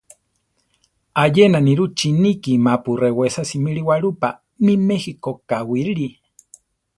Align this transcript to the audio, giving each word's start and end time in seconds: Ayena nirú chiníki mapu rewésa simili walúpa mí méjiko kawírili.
Ayena 1.23 1.59
nirú 1.67 1.85
chiníki 1.97 2.51
mapu 2.65 2.91
rewésa 3.01 3.41
simili 3.49 3.81
walúpa 3.89 4.29
mí 4.63 4.73
méjiko 4.87 5.31
kawírili. 5.49 6.07